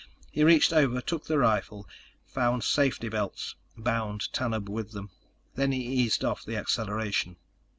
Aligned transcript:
He 0.31 0.43
reached 0.43 0.73
over, 0.73 0.99
took 0.99 1.25
the 1.25 1.37
rifle, 1.37 1.87
found 2.25 2.63
safety 2.63 3.07
belts, 3.07 3.53
bound 3.77 4.29
Tanub 4.33 4.67
with 4.67 4.93
them. 4.93 5.11
Then 5.53 5.71
he 5.71 5.85
eased 5.85 6.25
off 6.25 6.43
the 6.43 6.57
acceleration. 6.57 7.35